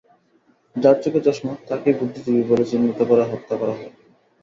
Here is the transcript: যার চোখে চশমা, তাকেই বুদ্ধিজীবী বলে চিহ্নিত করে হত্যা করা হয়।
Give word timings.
যার 0.75 0.95
চোখে 1.03 1.21
চশমা, 1.25 1.53
তাকেই 1.67 1.95
বুদ্ধিজীবী 1.99 2.43
বলে 2.49 2.63
চিহ্নিত 2.65 2.99
করে 3.09 3.23
হত্যা 3.31 3.55
করা 3.57 3.73
হয়। 3.73 3.91